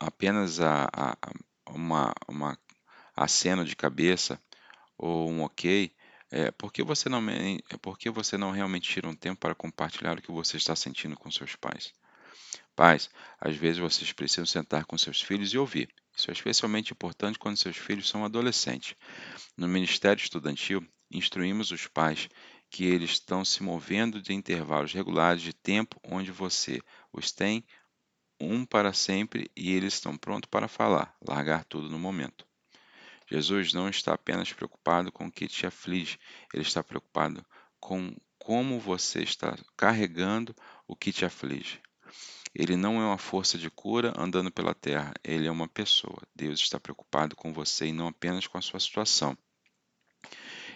apenas 0.00 0.58
a, 0.60 0.88
a, 0.92 1.16
uma, 1.70 2.12
uma 2.26 2.58
aceno 3.14 3.64
de 3.64 3.76
cabeça 3.76 4.42
ou 4.98 5.30
um 5.30 5.42
ok, 5.42 5.93
é, 6.36 6.50
por, 6.50 6.72
que 6.72 6.82
você 6.82 7.08
não, 7.08 7.24
por 7.80 7.96
que 7.96 8.10
você 8.10 8.36
não 8.36 8.50
realmente 8.50 8.90
tira 8.90 9.08
um 9.08 9.14
tempo 9.14 9.38
para 9.38 9.54
compartilhar 9.54 10.18
o 10.18 10.20
que 10.20 10.32
você 10.32 10.56
está 10.56 10.74
sentindo 10.74 11.16
com 11.16 11.30
seus 11.30 11.54
pais? 11.54 11.92
Pais, 12.74 13.08
às 13.40 13.54
vezes 13.54 13.78
vocês 13.78 14.10
precisam 14.10 14.44
sentar 14.44 14.84
com 14.84 14.98
seus 14.98 15.22
filhos 15.22 15.54
e 15.54 15.58
ouvir. 15.58 15.94
Isso 16.12 16.32
é 16.32 16.32
especialmente 16.32 16.92
importante 16.92 17.38
quando 17.38 17.56
seus 17.56 17.76
filhos 17.76 18.08
são 18.08 18.24
adolescentes. 18.24 18.96
No 19.56 19.68
Ministério 19.68 20.20
Estudantil, 20.20 20.84
instruímos 21.08 21.70
os 21.70 21.86
pais 21.86 22.28
que 22.68 22.84
eles 22.84 23.12
estão 23.12 23.44
se 23.44 23.62
movendo 23.62 24.20
de 24.20 24.34
intervalos 24.34 24.92
regulares 24.92 25.40
de 25.40 25.52
tempo 25.52 26.00
onde 26.02 26.32
você 26.32 26.80
os 27.12 27.30
tem 27.30 27.64
um 28.40 28.66
para 28.66 28.92
sempre 28.92 29.48
e 29.56 29.72
eles 29.72 29.94
estão 29.94 30.16
prontos 30.16 30.50
para 30.50 30.66
falar, 30.66 31.14
largar 31.24 31.62
tudo 31.62 31.88
no 31.88 31.98
momento. 31.98 32.44
Jesus 33.30 33.72
não 33.72 33.88
está 33.88 34.14
apenas 34.14 34.52
preocupado 34.52 35.10
com 35.10 35.26
o 35.26 35.32
que 35.32 35.48
te 35.48 35.66
aflige, 35.66 36.18
ele 36.52 36.62
está 36.62 36.82
preocupado 36.82 37.44
com 37.80 38.14
como 38.38 38.78
você 38.78 39.22
está 39.22 39.56
carregando 39.76 40.54
o 40.86 40.94
que 40.94 41.12
te 41.12 41.24
aflige. 41.24 41.80
Ele 42.54 42.76
não 42.76 43.00
é 43.00 43.04
uma 43.04 43.18
força 43.18 43.58
de 43.58 43.68
cura 43.68 44.12
andando 44.16 44.50
pela 44.50 44.74
terra, 44.74 45.12
ele 45.24 45.46
é 45.46 45.50
uma 45.50 45.66
pessoa. 45.66 46.22
Deus 46.34 46.60
está 46.60 46.78
preocupado 46.78 47.34
com 47.34 47.52
você 47.52 47.86
e 47.86 47.92
não 47.92 48.06
apenas 48.06 48.46
com 48.46 48.56
a 48.56 48.62
sua 48.62 48.78
situação. 48.78 49.36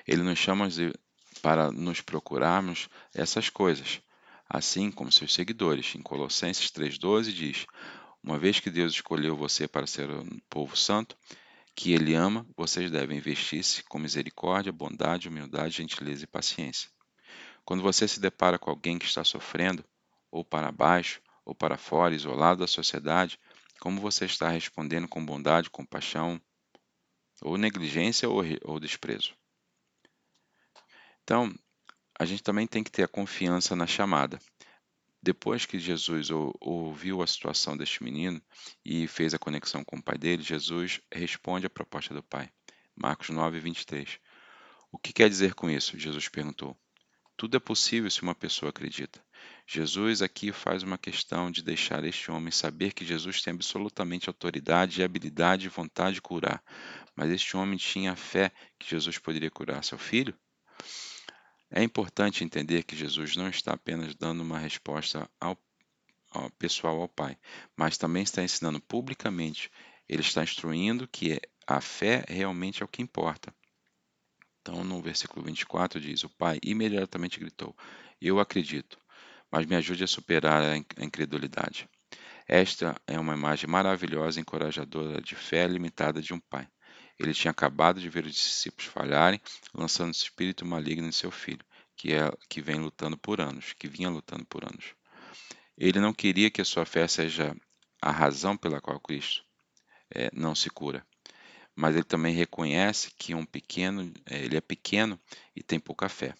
Ele 0.06 0.22
nos 0.22 0.38
chama 0.38 0.66
para 1.40 1.70
nos 1.70 2.00
procurarmos 2.00 2.88
essas 3.14 3.48
coisas, 3.48 4.00
assim 4.48 4.90
como 4.90 5.12
seus 5.12 5.32
seguidores. 5.32 5.94
Em 5.94 6.02
Colossenses 6.02 6.70
3,12 6.70 7.32
diz: 7.32 7.66
Uma 8.22 8.38
vez 8.38 8.58
que 8.58 8.70
Deus 8.70 8.94
escolheu 8.94 9.36
você 9.36 9.68
para 9.68 9.86
ser 9.86 10.10
um 10.10 10.40
povo 10.50 10.76
santo, 10.76 11.16
que 11.78 11.92
Ele 11.92 12.12
ama, 12.12 12.44
vocês 12.56 12.90
devem 12.90 13.20
vestir-se 13.20 13.84
com 13.84 14.00
misericórdia, 14.00 14.72
bondade, 14.72 15.28
humildade, 15.28 15.76
gentileza 15.76 16.24
e 16.24 16.26
paciência. 16.26 16.90
Quando 17.64 17.84
você 17.84 18.08
se 18.08 18.18
depara 18.18 18.58
com 18.58 18.68
alguém 18.68 18.98
que 18.98 19.06
está 19.06 19.22
sofrendo, 19.22 19.84
ou 20.28 20.44
para 20.44 20.72
baixo, 20.72 21.22
ou 21.44 21.54
para 21.54 21.78
fora, 21.78 22.16
isolado 22.16 22.58
da 22.58 22.66
sociedade, 22.66 23.38
como 23.78 24.00
você 24.00 24.24
está 24.24 24.48
respondendo 24.48 25.06
com 25.06 25.24
bondade, 25.24 25.70
compaixão, 25.70 26.42
ou 27.42 27.56
negligência 27.56 28.28
ou, 28.28 28.42
ou 28.64 28.80
desprezo? 28.80 29.32
Então, 31.22 31.54
a 32.18 32.24
gente 32.24 32.42
também 32.42 32.66
tem 32.66 32.82
que 32.82 32.90
ter 32.90 33.04
a 33.04 33.08
confiança 33.08 33.76
na 33.76 33.86
chamada. 33.86 34.40
Depois 35.28 35.66
que 35.66 35.78
Jesus 35.78 36.30
ouviu 36.30 37.20
a 37.20 37.26
situação 37.26 37.76
deste 37.76 38.02
menino 38.02 38.40
e 38.82 39.06
fez 39.06 39.34
a 39.34 39.38
conexão 39.38 39.84
com 39.84 39.98
o 39.98 40.02
pai 40.02 40.16
dele, 40.16 40.42
Jesus 40.42 41.02
responde 41.12 41.66
à 41.66 41.68
proposta 41.68 42.14
do 42.14 42.22
pai. 42.22 42.48
Marcos 42.96 43.28
9, 43.28 43.60
23. 43.60 44.18
O 44.90 44.96
que 44.96 45.12
quer 45.12 45.28
dizer 45.28 45.52
com 45.52 45.68
isso? 45.68 45.98
Jesus 45.98 46.30
perguntou. 46.30 46.74
Tudo 47.36 47.58
é 47.58 47.60
possível 47.60 48.10
se 48.10 48.22
uma 48.22 48.34
pessoa 48.34 48.70
acredita. 48.70 49.22
Jesus 49.66 50.22
aqui 50.22 50.50
faz 50.50 50.82
uma 50.82 50.96
questão 50.96 51.50
de 51.50 51.62
deixar 51.62 52.02
este 52.04 52.30
homem 52.30 52.50
saber 52.50 52.94
que 52.94 53.04
Jesus 53.04 53.42
tem 53.42 53.52
absolutamente 53.52 54.30
autoridade 54.30 55.02
habilidade 55.02 55.66
e 55.66 55.68
vontade 55.68 56.14
de 56.14 56.22
curar. 56.22 56.64
Mas 57.14 57.30
este 57.30 57.54
homem 57.54 57.76
tinha 57.76 58.16
fé 58.16 58.50
que 58.78 58.88
Jesus 58.88 59.18
poderia 59.18 59.50
curar 59.50 59.84
seu 59.84 59.98
filho? 59.98 60.34
É 61.70 61.82
importante 61.82 62.42
entender 62.42 62.82
que 62.84 62.96
Jesus 62.96 63.36
não 63.36 63.48
está 63.48 63.74
apenas 63.74 64.14
dando 64.14 64.42
uma 64.42 64.58
resposta 64.58 65.28
ao, 65.40 65.56
ao 66.30 66.50
pessoal 66.52 67.00
ao 67.00 67.08
Pai, 67.08 67.36
mas 67.76 67.98
também 67.98 68.22
está 68.22 68.42
ensinando 68.42 68.80
publicamente. 68.80 69.70
Ele 70.08 70.22
está 70.22 70.42
instruindo 70.42 71.06
que 71.06 71.40
a 71.66 71.80
fé 71.80 72.24
realmente 72.26 72.82
é 72.82 72.84
o 72.84 72.88
que 72.88 73.02
importa. 73.02 73.54
Então, 74.60 74.82
no 74.82 75.02
versículo 75.02 75.44
24 75.44 76.00
diz: 76.00 76.24
O 76.24 76.28
pai 76.30 76.58
imediatamente 76.62 77.38
gritou: 77.38 77.76
Eu 78.20 78.40
acredito, 78.40 78.98
mas 79.50 79.66
me 79.66 79.76
ajude 79.76 80.04
a 80.04 80.06
superar 80.06 80.62
a 80.62 81.04
incredulidade. 81.04 81.88
Esta 82.46 82.98
é 83.06 83.18
uma 83.18 83.34
imagem 83.34 83.68
maravilhosa 83.68 84.38
e 84.38 84.42
encorajadora 84.42 85.20
de 85.20 85.34
fé 85.34 85.66
limitada 85.66 86.22
de 86.22 86.32
um 86.32 86.40
pai. 86.40 86.66
Ele 87.18 87.34
tinha 87.34 87.50
acabado 87.50 88.00
de 88.00 88.08
ver 88.08 88.24
os 88.24 88.34
discípulos 88.34 88.86
falharem, 88.86 89.40
lançando 89.74 90.10
esse 90.10 90.24
espírito 90.24 90.64
maligno 90.64 91.08
em 91.08 91.12
seu 91.12 91.30
filho, 91.30 91.64
que, 91.96 92.14
é, 92.14 92.30
que 92.48 92.60
vem 92.60 92.76
lutando 92.76 93.18
por 93.18 93.40
anos, 93.40 93.72
que 93.72 93.88
vinha 93.88 94.08
lutando 94.08 94.44
por 94.44 94.64
anos. 94.64 94.94
Ele 95.76 96.00
não 96.00 96.12
queria 96.12 96.50
que 96.50 96.60
a 96.60 96.64
sua 96.64 96.84
fé 96.84 97.06
seja 97.08 97.56
a 98.00 98.10
razão 98.10 98.56
pela 98.56 98.80
qual 98.80 99.00
Cristo 99.00 99.42
é, 100.14 100.30
não 100.32 100.54
se 100.54 100.70
cura 100.70 101.04
mas 101.78 101.94
ele 101.94 102.02
também 102.02 102.34
reconhece 102.34 103.12
que 103.16 103.36
um 103.36 103.46
pequeno, 103.46 104.12
é, 104.26 104.44
ele 104.44 104.56
é 104.56 104.60
pequeno 104.60 105.16
e 105.54 105.62
tem 105.62 105.78
pouca 105.78 106.08
fé. 106.08 106.34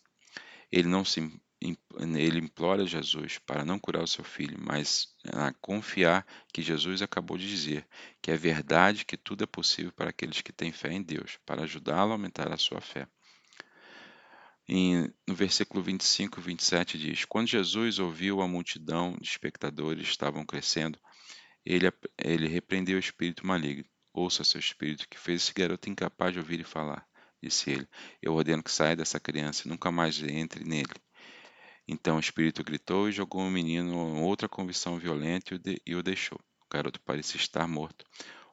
Ele 0.70 0.88
não 0.88 1.04
se 1.04 1.20
ele 1.60 2.38
implora 2.38 2.86
Jesus 2.86 3.38
para 3.38 3.64
não 3.64 3.78
curar 3.78 4.02
o 4.02 4.06
seu 4.06 4.24
filho, 4.24 4.56
mas 4.60 5.14
a 5.32 5.52
confiar 5.54 6.26
que 6.52 6.62
Jesus 6.62 7.02
acabou 7.02 7.36
de 7.36 7.48
dizer, 7.48 7.86
que 8.22 8.30
é 8.30 8.36
verdade 8.36 9.04
que 9.04 9.16
tudo 9.16 9.44
é 9.44 9.46
possível 9.46 9.92
para 9.92 10.10
aqueles 10.10 10.40
que 10.40 10.52
têm 10.52 10.70
fé 10.70 10.92
em 10.92 11.02
Deus, 11.02 11.38
para 11.44 11.62
ajudá-lo 11.62 12.12
a 12.12 12.14
aumentar 12.14 12.52
a 12.52 12.56
sua 12.56 12.80
fé. 12.80 13.08
E 14.68 15.10
no 15.26 15.34
versículo 15.34 15.82
25 15.82 16.38
e 16.38 16.42
27 16.42 16.98
diz: 16.98 17.24
Quando 17.24 17.48
Jesus 17.48 17.98
ouviu 17.98 18.42
a 18.42 18.46
multidão 18.46 19.16
de 19.18 19.26
espectadores 19.26 20.06
estavam 20.06 20.44
crescendo, 20.44 20.98
ele, 21.64 21.90
ele 22.18 22.46
repreendeu 22.46 22.96
o 22.96 23.00
espírito 23.00 23.46
maligno 23.46 23.88
Ouça 24.18 24.42
seu 24.42 24.58
espírito, 24.58 25.08
que 25.08 25.16
fez 25.16 25.42
esse 25.42 25.54
garoto 25.54 25.88
incapaz 25.88 26.32
de 26.32 26.40
ouvir 26.40 26.58
e 26.58 26.64
falar. 26.64 27.06
Disse 27.40 27.70
ele: 27.70 27.88
Eu 28.20 28.34
ordeno 28.34 28.64
que 28.64 28.70
saia 28.70 28.96
dessa 28.96 29.20
criança 29.20 29.62
e 29.64 29.70
nunca 29.70 29.92
mais 29.92 30.20
entre 30.20 30.64
nele. 30.64 30.92
Então 31.88 32.16
o 32.16 32.20
espírito 32.20 32.62
gritou 32.62 33.08
e 33.08 33.12
jogou 33.12 33.40
o 33.40 33.50
menino 33.50 33.94
em 33.94 34.22
outra 34.22 34.46
convicção 34.46 34.98
violenta 34.98 35.54
e 35.54 35.80
e 35.86 35.94
o 35.94 36.02
deixou. 36.02 36.38
O 36.38 36.68
garoto 36.70 37.00
parecia 37.00 37.40
estar 37.40 37.66
morto. 37.66 38.04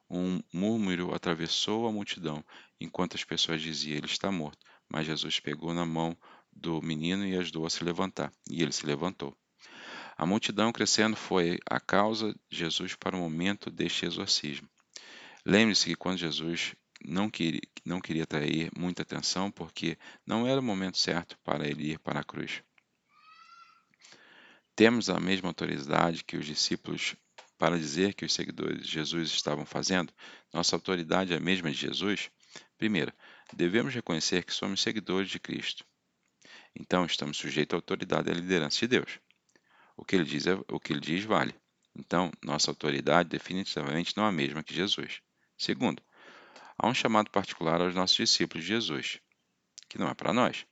Um 0.09 0.41
murmúrio 0.53 1.13
atravessou 1.13 1.85
a 1.85 1.91
multidão, 1.91 2.41
enquanto 2.79 3.15
as 3.15 3.25
pessoas 3.25 3.61
diziam: 3.61 3.97
Ele 3.97 4.05
está 4.05 4.31
morto. 4.31 4.65
Mas 4.87 5.05
Jesus 5.05 5.39
pegou 5.39 5.73
na 5.73 5.85
mão 5.85 6.17
do 6.49 6.81
menino 6.81 7.25
e 7.25 7.35
ajudou 7.35 7.65
a 7.65 7.69
se 7.69 7.83
levantar. 7.83 8.31
E 8.49 8.61
ele 8.61 8.71
se 8.71 8.85
levantou. 8.85 9.35
A 10.17 10.25
multidão 10.25 10.71
crescendo 10.71 11.17
foi 11.17 11.59
a 11.69 11.79
causa 11.79 12.33
de 12.49 12.57
Jesus 12.57 12.95
para 12.95 13.17
o 13.17 13.19
momento 13.19 13.69
deste 13.69 14.05
exorcismo. 14.05 14.69
Lembre-se 15.45 15.85
que 15.85 15.95
quando 15.95 16.19
Jesus 16.19 16.73
não 17.03 17.29
queria, 17.29 17.61
não 17.83 17.99
queria 17.99 18.23
atrair 18.23 18.71
muita 18.77 19.01
atenção, 19.01 19.51
porque 19.51 19.97
não 20.25 20.47
era 20.47 20.61
o 20.61 20.63
momento 20.63 20.97
certo 20.97 21.37
para 21.43 21.67
ele 21.67 21.91
ir 21.91 21.99
para 21.99 22.21
a 22.21 22.23
cruz. 22.23 22.63
Temos 24.75 25.09
a 25.09 25.19
mesma 25.19 25.49
autoridade 25.49 26.23
que 26.23 26.35
os 26.35 26.45
discípulos 26.45 27.15
para 27.57 27.77
dizer 27.77 28.13
que 28.13 28.25
os 28.25 28.33
seguidores 28.33 28.85
de 28.85 28.91
Jesus 28.91 29.29
estavam 29.29 29.65
fazendo? 29.65 30.13
Nossa 30.53 30.75
autoridade 30.75 31.33
é 31.33 31.37
a 31.37 31.39
mesma 31.39 31.71
de 31.71 31.77
Jesus? 31.77 32.29
Primeiro, 32.77 33.13
devemos 33.53 33.93
reconhecer 33.93 34.43
que 34.43 34.53
somos 34.53 34.81
seguidores 34.81 35.29
de 35.29 35.39
Cristo. 35.39 35.85
Então, 36.75 37.05
estamos 37.05 37.37
sujeitos 37.37 37.73
à 37.73 37.77
autoridade 37.77 38.27
e 38.27 38.31
à 38.31 38.35
liderança 38.35 38.79
de 38.81 38.87
Deus. 38.87 39.19
O 39.95 40.03
que 40.03 40.15
ele 40.15 40.25
diz, 40.25 40.45
é, 40.45 40.59
o 40.69 40.77
que 40.77 40.91
ele 40.91 40.99
diz 40.99 41.23
vale. 41.23 41.55
Então, 41.95 42.29
nossa 42.43 42.69
autoridade 42.69 43.29
definitivamente 43.29 44.15
não 44.17 44.25
é 44.25 44.27
a 44.27 44.31
mesma 44.31 44.61
que 44.61 44.73
Jesus. 44.73 45.21
Segundo, 45.57 46.03
há 46.77 46.85
um 46.85 46.93
chamado 46.93 47.31
particular 47.31 47.79
aos 47.79 47.95
nossos 47.95 48.17
discípulos 48.17 48.65
de 48.65 48.73
Jesus, 48.73 49.21
que 49.87 49.97
não 49.97 50.09
é 50.09 50.13
para 50.13 50.33
nós. 50.33 50.65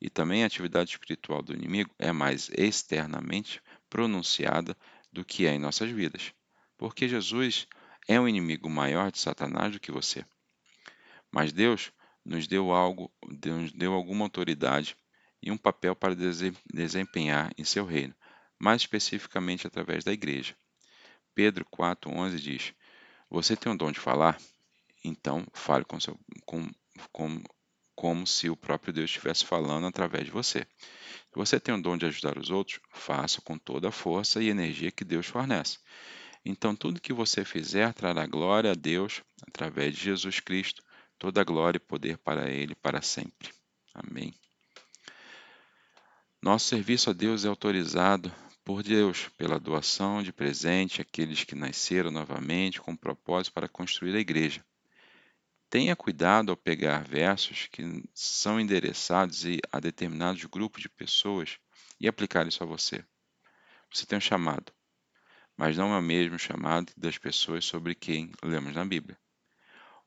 E 0.00 0.08
também 0.08 0.42
a 0.42 0.46
atividade 0.46 0.90
espiritual 0.90 1.42
do 1.42 1.52
inimigo 1.52 1.94
é 1.98 2.12
mais 2.12 2.50
externamente 2.56 3.62
pronunciada 3.88 4.76
do 5.12 5.24
que 5.24 5.46
é 5.46 5.52
em 5.52 5.58
nossas 5.58 5.90
vidas, 5.90 6.32
porque 6.78 7.08
Jesus 7.08 7.66
é 8.08 8.18
um 8.20 8.28
inimigo 8.28 8.70
maior 8.70 9.10
de 9.10 9.18
Satanás 9.18 9.72
do 9.72 9.80
que 9.80 9.92
você. 9.92 10.24
Mas 11.30 11.52
Deus 11.52 11.92
nos 12.24 12.46
deu 12.46 12.70
algo, 12.70 13.12
deu 13.74 13.92
alguma 13.92 14.24
autoridade 14.24 14.96
e 15.42 15.50
um 15.50 15.56
papel 15.56 15.94
para 15.94 16.16
desempenhar 16.72 17.52
em 17.58 17.64
seu 17.64 17.84
reino, 17.84 18.14
mais 18.58 18.82
especificamente 18.82 19.66
através 19.66 20.04
da 20.04 20.12
igreja. 20.12 20.56
Pedro 21.34 21.64
4:11 21.66 22.36
diz: 22.38 22.74
você 23.30 23.56
tem 23.56 23.72
o 23.72 23.78
dom 23.78 23.92
de 23.92 24.00
falar? 24.00 24.36
Então, 25.04 25.46
fale 25.52 25.84
com 25.84 26.00
seu, 26.00 26.18
com, 26.44 26.68
com, 27.12 27.40
como 27.94 28.26
se 28.26 28.48
o 28.48 28.56
próprio 28.56 28.92
Deus 28.92 29.10
estivesse 29.10 29.44
falando 29.44 29.86
através 29.86 30.24
de 30.24 30.30
você. 30.30 30.60
Se 30.60 31.36
você 31.36 31.60
tem 31.60 31.74
o 31.74 31.80
dom 31.80 31.96
de 31.96 32.06
ajudar 32.06 32.38
os 32.38 32.50
outros, 32.50 32.80
faça 32.90 33.40
com 33.40 33.56
toda 33.56 33.88
a 33.88 33.92
força 33.92 34.42
e 34.42 34.48
energia 34.48 34.90
que 34.90 35.04
Deus 35.04 35.26
fornece. 35.26 35.78
Então, 36.44 36.74
tudo 36.74 37.00
que 37.00 37.12
você 37.12 37.44
fizer 37.44 37.92
trará 37.92 38.26
glória 38.26 38.72
a 38.72 38.74
Deus 38.74 39.22
através 39.46 39.94
de 39.94 40.02
Jesus 40.02 40.40
Cristo, 40.40 40.82
toda 41.18 41.44
glória 41.44 41.76
e 41.76 41.80
poder 41.80 42.18
para 42.18 42.50
Ele 42.50 42.74
para 42.74 43.02
sempre. 43.02 43.50
Amém. 43.94 44.34
Nosso 46.42 46.66
serviço 46.66 47.10
a 47.10 47.12
Deus 47.12 47.44
é 47.44 47.48
autorizado 47.48 48.32
por 48.64 48.82
Deus 48.82 49.28
pela 49.36 49.60
doação 49.60 50.22
de 50.22 50.32
presente 50.32 51.02
àqueles 51.02 51.44
que 51.44 51.54
nasceram 51.54 52.10
novamente 52.10 52.80
com 52.80 52.96
propósito 52.96 53.52
para 53.52 53.68
construir 53.68 54.16
a 54.16 54.20
igreja. 54.20 54.64
Tenha 55.70 55.94
cuidado 55.94 56.50
ao 56.50 56.56
pegar 56.56 57.04
versos 57.04 57.68
que 57.68 58.02
são 58.12 58.58
endereçados 58.58 59.44
a 59.70 59.78
determinados 59.78 60.44
grupos 60.46 60.82
de 60.82 60.88
pessoas 60.88 61.60
e 62.00 62.08
aplicar 62.08 62.44
isso 62.48 62.64
a 62.64 62.66
você. 62.66 63.04
Você 63.88 64.04
tem 64.04 64.18
um 64.18 64.20
chamado, 64.20 64.72
mas 65.56 65.76
não 65.76 65.94
é 65.94 65.98
o 65.98 66.02
mesmo 66.02 66.40
chamado 66.40 66.92
das 66.96 67.18
pessoas 67.18 67.64
sobre 67.64 67.94
quem 67.94 68.32
lemos 68.42 68.74
na 68.74 68.84
Bíblia. 68.84 69.16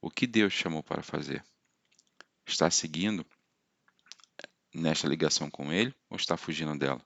O 0.02 0.12
que 0.12 0.28
Deus 0.28 0.52
chamou 0.52 0.84
para 0.84 1.02
fazer? 1.02 1.42
Está 2.46 2.70
seguindo 2.70 3.26
nesta 4.74 5.08
ligação 5.08 5.50
com 5.50 5.72
Ele 5.72 5.96
ou 6.10 6.18
está 6.18 6.36
fugindo 6.36 6.78
dela? 6.78 7.02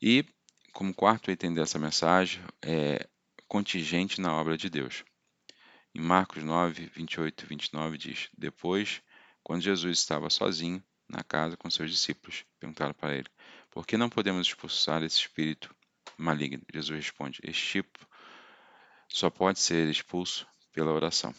E, 0.00 0.24
como 0.72 0.94
quarto 0.94 1.30
item 1.30 1.52
dessa 1.52 1.78
mensagem, 1.78 2.42
é 2.62 3.06
contingente 3.46 4.18
na 4.18 4.32
obra 4.32 4.56
de 4.56 4.70
Deus. 4.70 5.04
Em 5.94 6.00
Marcos 6.00 6.42
9, 6.42 6.90
28 6.94 7.44
e 7.44 7.46
29 7.48 7.98
diz: 7.98 8.30
Depois, 8.36 9.02
quando 9.42 9.60
Jesus 9.60 9.98
estava 9.98 10.30
sozinho 10.30 10.82
na 11.06 11.22
casa 11.22 11.54
com 11.54 11.68
seus 11.68 11.90
discípulos, 11.90 12.46
perguntaram 12.58 12.94
para 12.94 13.14
ele: 13.14 13.28
Por 13.70 13.86
que 13.86 13.98
não 13.98 14.08
podemos 14.08 14.46
expulsar 14.46 15.02
esse 15.02 15.18
espírito 15.18 15.74
maligno? 16.16 16.62
Jesus 16.72 17.04
responde: 17.04 17.40
Este 17.44 17.72
tipo 17.72 18.08
só 19.06 19.28
pode 19.28 19.58
ser 19.58 19.86
expulso 19.90 20.46
pela 20.72 20.90
oração. 20.90 21.34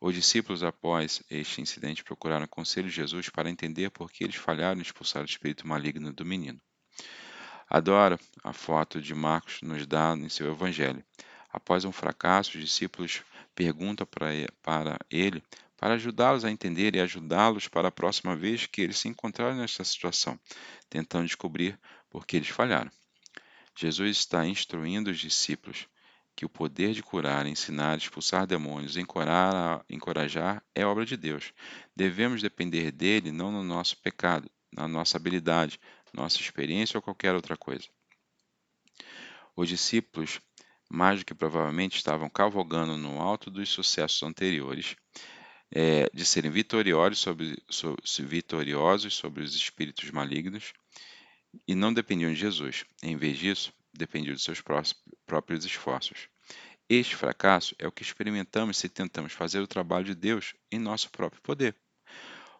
Os 0.00 0.12
discípulos, 0.12 0.64
após 0.64 1.22
este 1.30 1.60
incidente, 1.60 2.02
procuraram 2.02 2.48
conselho 2.48 2.88
de 2.88 2.96
Jesus 2.96 3.28
para 3.28 3.48
entender 3.48 3.88
por 3.90 4.10
que 4.10 4.24
eles 4.24 4.34
falharam 4.34 4.80
em 4.80 4.82
expulsar 4.82 5.22
o 5.22 5.26
espírito 5.26 5.66
maligno 5.66 6.12
do 6.12 6.24
menino. 6.24 6.60
Adoro 7.70 8.18
a 8.42 8.52
foto 8.52 9.00
de 9.00 9.14
Marcos 9.14 9.62
nos 9.62 9.86
dá 9.86 10.12
em 10.16 10.28
seu 10.28 10.50
evangelho. 10.50 11.04
Após 11.50 11.84
um 11.84 11.92
fracasso, 11.92 12.58
os 12.58 12.64
discípulos 12.64 13.22
perguntam 13.54 14.06
para 14.06 14.98
ele 15.10 15.42
para 15.76 15.94
ajudá-los 15.94 16.46
a 16.46 16.50
entender 16.50 16.94
e 16.94 17.00
ajudá-los 17.00 17.68
para 17.68 17.88
a 17.88 17.92
próxima 17.92 18.34
vez 18.34 18.64
que 18.64 18.80
eles 18.80 18.98
se 18.98 19.06
encontrarem 19.06 19.58
nesta 19.58 19.84
situação, 19.84 20.40
tentando 20.88 21.26
descobrir 21.26 21.78
por 22.08 22.26
que 22.26 22.36
eles 22.36 22.48
falharam. 22.48 22.90
Jesus 23.76 24.16
está 24.16 24.46
instruindo 24.46 25.10
os 25.10 25.18
discípulos 25.18 25.86
que 26.34 26.44
o 26.46 26.48
poder 26.48 26.94
de 26.94 27.02
curar, 27.02 27.46
ensinar, 27.46 27.98
expulsar 27.98 28.46
demônios, 28.46 28.96
encorajar, 28.96 29.84
encorajar 29.88 30.64
é 30.74 30.86
obra 30.86 31.04
de 31.04 31.16
Deus. 31.16 31.52
Devemos 31.94 32.40
depender 32.40 32.90
dele 32.90 33.30
não 33.30 33.52
no 33.52 33.62
nosso 33.62 33.96
pecado, 33.98 34.50
na 34.72 34.88
nossa 34.88 35.16
habilidade, 35.16 35.78
nossa 36.12 36.40
experiência 36.40 36.96
ou 36.96 37.02
qualquer 37.02 37.34
outra 37.34 37.56
coisa. 37.56 37.88
Os 39.54 39.68
discípulos, 39.68 40.40
mais 40.90 41.20
do 41.20 41.24
que 41.24 41.34
provavelmente, 41.34 41.96
estavam 41.96 42.28
cavalgando 42.28 42.96
no 42.96 43.20
alto 43.20 43.50
dos 43.50 43.68
sucessos 43.68 44.22
anteriores, 44.22 44.96
é, 45.70 46.08
de 46.14 46.24
serem 46.24 46.50
vitoriosos 46.50 47.18
sobre, 47.18 47.62
sobre, 47.68 48.02
vitoriosos 48.20 49.14
sobre 49.14 49.42
os 49.42 49.54
espíritos 49.54 50.10
malignos 50.10 50.72
e 51.66 51.74
não 51.74 51.92
dependiam 51.92 52.32
de 52.32 52.38
Jesus. 52.38 52.84
Em 53.02 53.16
vez 53.16 53.38
disso, 53.38 53.72
dependiam 53.92 54.34
de 54.34 54.42
seus 54.42 54.62
próprios 55.26 55.64
esforços. 55.64 56.28
Este 56.88 57.16
fracasso 57.16 57.74
é 57.78 57.88
o 57.88 57.92
que 57.92 58.02
experimentamos 58.02 58.76
se 58.76 58.88
tentamos 58.88 59.32
fazer 59.32 59.60
o 59.60 59.66
trabalho 59.66 60.04
de 60.04 60.14
Deus 60.14 60.54
em 60.70 60.78
nosso 60.78 61.10
próprio 61.10 61.40
poder. 61.42 61.74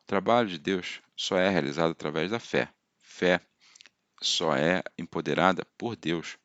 O 0.02 0.06
trabalho 0.06 0.48
de 0.48 0.58
Deus 0.58 1.00
só 1.16 1.36
é 1.36 1.48
realizado 1.48 1.90
através 1.90 2.30
da 2.30 2.40
fé. 2.40 2.72
Fé 3.00 3.40
só 4.22 4.56
é 4.56 4.82
empoderada 4.98 5.64
por 5.76 5.94
Deus. 5.94 6.38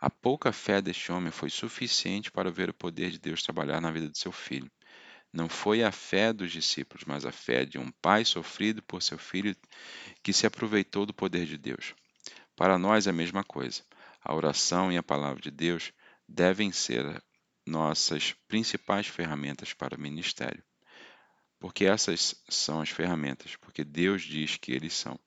A 0.00 0.08
pouca 0.08 0.52
fé 0.52 0.80
deste 0.80 1.10
homem 1.10 1.32
foi 1.32 1.50
suficiente 1.50 2.30
para 2.30 2.52
ver 2.52 2.70
o 2.70 2.74
poder 2.74 3.10
de 3.10 3.18
Deus 3.18 3.42
trabalhar 3.42 3.80
na 3.80 3.90
vida 3.90 4.08
de 4.08 4.16
seu 4.16 4.30
filho. 4.30 4.70
Não 5.32 5.48
foi 5.48 5.82
a 5.82 5.90
fé 5.90 6.32
dos 6.32 6.52
discípulos, 6.52 7.04
mas 7.04 7.26
a 7.26 7.32
fé 7.32 7.64
de 7.64 7.78
um 7.78 7.90
pai 8.00 8.24
sofrido 8.24 8.80
por 8.80 9.02
seu 9.02 9.18
filho 9.18 9.56
que 10.22 10.32
se 10.32 10.46
aproveitou 10.46 11.04
do 11.04 11.12
poder 11.12 11.46
de 11.46 11.58
Deus. 11.58 11.94
Para 12.54 12.78
nós 12.78 13.08
é 13.08 13.10
a 13.10 13.12
mesma 13.12 13.42
coisa. 13.42 13.82
A 14.22 14.32
oração 14.34 14.92
e 14.92 14.96
a 14.96 15.02
palavra 15.02 15.42
de 15.42 15.50
Deus 15.50 15.92
devem 16.28 16.70
ser 16.70 17.20
nossas 17.66 18.32
principais 18.46 19.08
ferramentas 19.08 19.72
para 19.72 19.96
o 19.96 20.00
ministério. 20.00 20.62
Porque 21.58 21.84
essas 21.84 22.36
são 22.48 22.80
as 22.80 22.88
ferramentas, 22.88 23.56
porque 23.56 23.82
Deus 23.82 24.22
diz 24.22 24.56
que 24.56 24.70
eles 24.70 24.94
são. 24.94 25.18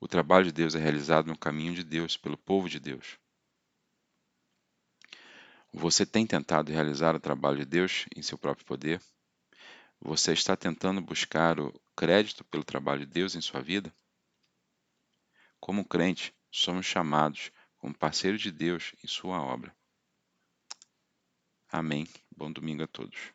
O 0.00 0.08
trabalho 0.08 0.46
de 0.46 0.52
Deus 0.52 0.74
é 0.74 0.80
realizado 0.80 1.28
no 1.28 1.38
caminho 1.38 1.74
de 1.74 1.84
Deus, 1.84 2.16
pelo 2.16 2.36
povo 2.36 2.68
de 2.68 2.80
Deus. 2.80 3.21
Você 5.72 6.04
tem 6.04 6.26
tentado 6.26 6.70
realizar 6.70 7.16
o 7.16 7.20
trabalho 7.20 7.58
de 7.58 7.64
Deus 7.64 8.04
em 8.14 8.20
seu 8.20 8.36
próprio 8.36 8.66
poder? 8.66 9.00
Você 9.98 10.32
está 10.32 10.54
tentando 10.54 11.00
buscar 11.00 11.58
o 11.58 11.72
crédito 11.96 12.44
pelo 12.44 12.62
trabalho 12.62 13.06
de 13.06 13.12
Deus 13.12 13.34
em 13.34 13.40
sua 13.40 13.62
vida? 13.62 13.94
Como 15.58 15.84
crente, 15.84 16.34
somos 16.50 16.84
chamados 16.84 17.50
como 17.78 17.96
parceiros 17.96 18.42
de 18.42 18.52
Deus 18.52 18.94
em 19.02 19.06
sua 19.06 19.40
obra. 19.40 19.74
Amém. 21.68 22.06
Bom 22.36 22.52
domingo 22.52 22.82
a 22.82 22.86
todos. 22.86 23.32